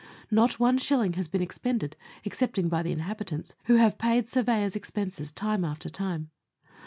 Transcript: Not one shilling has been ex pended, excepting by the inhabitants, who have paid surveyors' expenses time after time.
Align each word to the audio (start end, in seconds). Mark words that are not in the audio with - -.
Not 0.31 0.59
one 0.59 0.79
shilling 0.79 1.13
has 1.13 1.27
been 1.27 1.43
ex 1.43 1.59
pended, 1.59 1.93
excepting 2.25 2.69
by 2.69 2.81
the 2.81 2.91
inhabitants, 2.91 3.53
who 3.65 3.75
have 3.75 3.99
paid 3.99 4.27
surveyors' 4.27 4.75
expenses 4.75 5.31
time 5.31 5.63
after 5.63 5.89
time. 5.89 6.31